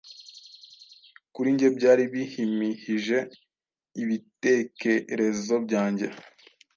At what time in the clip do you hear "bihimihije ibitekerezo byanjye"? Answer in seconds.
2.13-6.07